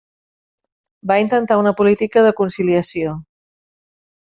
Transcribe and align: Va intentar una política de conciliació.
Va 1.11 1.19
intentar 1.25 1.59
una 1.65 1.75
política 1.83 2.27
de 2.31 2.35
conciliació. 2.43 3.17